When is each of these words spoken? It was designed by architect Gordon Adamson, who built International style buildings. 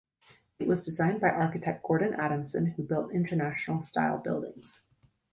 It 0.57 0.65
was 0.67 0.83
designed 0.83 1.21
by 1.21 1.29
architect 1.29 1.83
Gordon 1.83 2.15
Adamson, 2.15 2.71
who 2.71 2.81
built 2.81 3.13
International 3.13 3.83
style 3.83 4.17
buildings. 4.17 4.81